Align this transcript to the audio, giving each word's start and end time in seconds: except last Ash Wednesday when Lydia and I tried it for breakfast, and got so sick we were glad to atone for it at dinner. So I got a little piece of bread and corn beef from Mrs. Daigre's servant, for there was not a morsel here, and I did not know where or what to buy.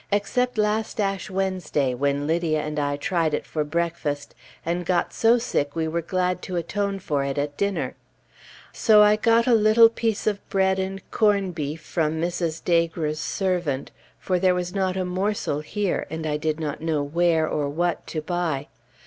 except 0.11 0.57
last 0.57 0.99
Ash 0.99 1.29
Wednesday 1.29 1.93
when 1.93 2.25
Lydia 2.25 2.59
and 2.63 2.79
I 2.79 2.97
tried 2.97 3.35
it 3.35 3.45
for 3.45 3.63
breakfast, 3.63 4.33
and 4.65 4.83
got 4.83 5.13
so 5.13 5.37
sick 5.37 5.75
we 5.75 5.87
were 5.87 6.01
glad 6.01 6.41
to 6.41 6.55
atone 6.55 6.97
for 6.97 7.23
it 7.23 7.37
at 7.37 7.55
dinner. 7.55 7.93
So 8.73 9.03
I 9.03 9.15
got 9.15 9.45
a 9.45 9.53
little 9.53 9.89
piece 9.89 10.25
of 10.25 10.39
bread 10.49 10.79
and 10.79 11.07
corn 11.11 11.51
beef 11.51 11.81
from 11.81 12.13
Mrs. 12.13 12.63
Daigre's 12.63 13.19
servant, 13.19 13.91
for 14.17 14.39
there 14.39 14.55
was 14.55 14.73
not 14.73 14.97
a 14.97 15.05
morsel 15.05 15.59
here, 15.59 16.07
and 16.09 16.25
I 16.25 16.35
did 16.35 16.59
not 16.59 16.81
know 16.81 17.03
where 17.03 17.47
or 17.47 17.69
what 17.69 18.07
to 18.07 18.23
buy. 18.23 18.69